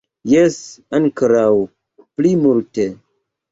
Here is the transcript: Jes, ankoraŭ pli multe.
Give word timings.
Jes, 0.29 0.55
ankoraŭ 1.01 1.45
pli 2.17 2.35
multe. 2.47 2.91